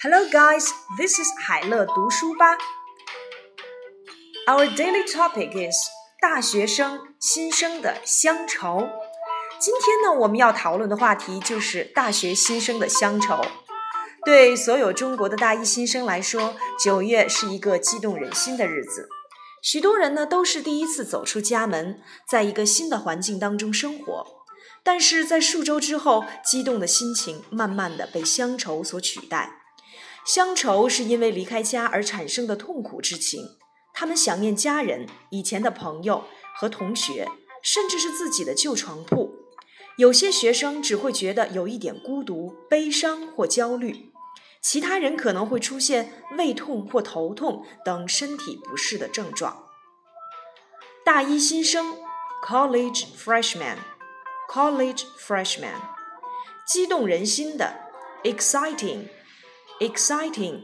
[0.00, 0.64] Hello, guys,
[0.96, 2.56] this is 海乐读书吧。
[4.46, 5.74] Our daily topic is
[6.20, 8.88] 大学生新生的乡愁。
[9.58, 13.42] 今天呢，我们要讨论的话题就是大学新生的乡愁。
[14.24, 19.08] 对所有中国的大一新生来说，九月是一个激动人心的日子。
[19.60, 24.24] 许多人呢都是第一次走出家门，在一个新的环境当中生活。
[24.84, 29.56] 但是在数周之后，激动的心情慢慢的被乡愁所取代。
[30.28, 33.56] 乡愁是因为离开家而产生的痛苦之情，
[33.94, 37.26] 他们想念家人、以前的朋友和同学，
[37.62, 39.34] 甚至是自己的旧床铺。
[39.96, 44.12] 有些学生只会觉得有一点孤独、悲伤或焦虑，
[44.60, 49.64] 其他人可能会出现胃痛或头痛等身体不适的症状。
[51.06, 51.96] 大一新生
[52.44, 55.80] ，college freshman，college freshman，
[56.66, 57.74] 激动人心的
[58.24, 59.08] ，exciting。
[59.79, 60.63] exciting.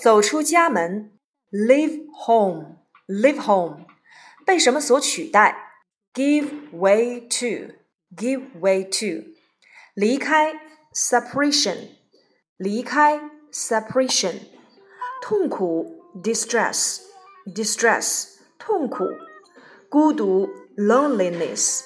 [0.00, 1.12] 走出家门，
[1.50, 3.86] leave home，leave home，
[4.44, 5.72] 被什么所取代？
[6.14, 9.34] give way to，give way to，
[9.94, 10.60] 离开，
[10.94, 11.88] separation，
[12.56, 14.34] 离开，separation，
[15.20, 19.04] 痛苦，distress，distress，痛苦，
[19.90, 21.82] 孤独，loneliness。